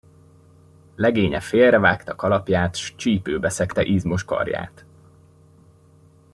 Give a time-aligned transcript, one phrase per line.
[0.95, 4.85] Legénye félrevágta kalapját s csípőbe szegte izmos karját.